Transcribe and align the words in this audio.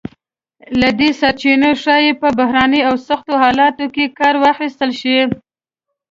له 0.79 0.89
دې 0.99 1.09
سرچینو 1.19 1.69
ښایي 1.81 2.11
په 2.21 2.27
بحراني 2.39 2.81
او 2.89 2.95
سختو 3.07 3.33
حالتونو 3.43 3.87
کې 3.95 4.13
کار 4.19 4.35
واخیستل 4.43 4.91
شی. 5.01 5.17